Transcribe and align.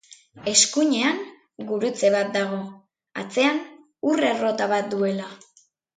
Eskuinean, 0.51 1.19
gurutze 1.71 2.11
bat 2.15 2.33
dago, 2.37 2.61
atzean 3.25 3.61
ur-errota 4.13 4.71
bat 4.73 4.89
duela. 4.95 5.29